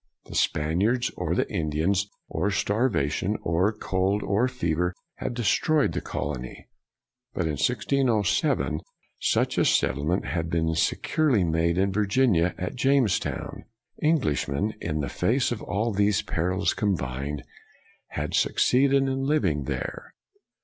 The 0.25 0.33
Spaniards 0.33 1.11
or 1.15 1.35
the 1.35 1.47
Indians 1.53 2.09
or 2.27 2.49
starva 2.49 3.11
tion 3.11 3.37
or 3.43 3.71
cold 3.71 4.23
or 4.23 4.47
fever 4.47 4.95
had 5.17 5.35
destroyed 5.35 5.91
the 5.93 6.01
colony. 6.01 6.69
But 7.35 7.43
in 7.43 7.51
1607, 7.59 8.81
such 9.19 9.59
a 9.59 9.63
settle 9.63 10.05
ment 10.05 10.25
had 10.25 10.49
been 10.49 10.73
securely 10.73 11.43
made 11.43 11.77
in 11.77 11.91
Vir 11.91 12.07
ginia, 12.07 12.55
at 12.57 12.73
Jamestown. 12.73 13.65
Englishmen, 14.01 14.73
in 14.81 15.01
the 15.01 15.07
face 15.07 15.51
of 15.51 15.61
all 15.61 15.93
these 15.93 16.23
perils 16.23 16.73
combined, 16.73 17.43
had 18.07 18.33
succeeded 18.33 19.03
in 19.03 19.27
living 19.27 19.65
there. 19.65 20.13